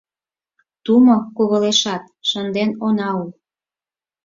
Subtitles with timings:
[0.83, 3.29] Тумо кувылешат шынден она ул